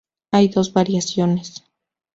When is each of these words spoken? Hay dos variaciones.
Hay 0.31 0.47
dos 0.47 0.73
variaciones. 0.73 1.63